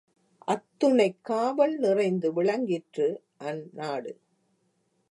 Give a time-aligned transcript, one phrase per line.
[0.47, 3.07] அத்துணைக் காவல் நிறைந்து விளங்கிற்று
[3.37, 4.19] அந்நாடு.